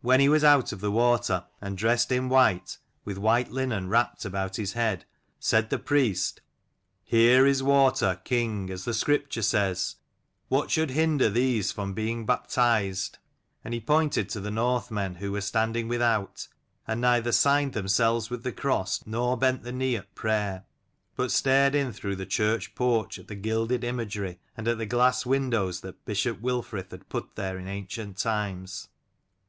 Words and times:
When 0.00 0.20
he 0.20 0.28
was 0.28 0.44
out 0.44 0.70
of 0.70 0.80
the 0.80 0.92
water, 0.92 1.44
and 1.60 1.76
dressed 1.76 2.12
in 2.12 2.28
white, 2.28 2.78
with 3.04 3.18
white 3.18 3.50
linen 3.50 3.88
wrapped 3.88 4.24
about 4.24 4.54
his 4.54 4.74
head, 4.74 5.06
said 5.40 5.70
the 5.70 5.78
priest," 5.80 6.40
Here 7.02 7.44
is 7.44 7.64
water, 7.64 8.20
king, 8.22 8.70
as 8.70 8.84
the 8.84 8.94
Scripture 8.94 9.42
says: 9.42 9.96
what 10.46 10.70
should 10.70 10.90
hinder 10.90 11.28
these 11.28 11.72
from 11.72 11.94
being 11.94 12.24
baptized?" 12.24 13.18
and 13.64 13.74
he 13.74 13.80
pointed 13.80 14.28
to 14.28 14.40
the 14.40 14.52
Northmen 14.52 15.16
who 15.16 15.32
were 15.32 15.40
standing 15.40 15.88
without, 15.88 16.46
and 16.86 17.00
neither 17.00 17.32
signed 17.32 17.72
themselves 17.72 18.30
with 18.30 18.44
the 18.44 18.52
cross 18.52 19.02
nor 19.04 19.36
bent 19.36 19.64
the 19.64 19.72
knee 19.72 19.96
at 19.96 20.14
prayer, 20.14 20.64
but 21.16 21.32
stared 21.32 21.74
in 21.74 21.92
through 21.92 22.14
the 22.14 22.24
church 22.24 22.72
porch 22.76 23.18
at 23.18 23.26
the 23.26 23.34
gilded 23.34 23.82
imagery, 23.82 24.38
and 24.56 24.68
at 24.68 24.78
the 24.78 24.86
glass 24.86 25.26
windows 25.26 25.80
that 25.80 26.04
Bishop 26.04 26.40
Wilfrith 26.40 26.92
had 26.92 27.08
put 27.08 27.34
there 27.34 27.58
in 27.58 27.66
ancient 27.66 28.16
times. 28.18 28.86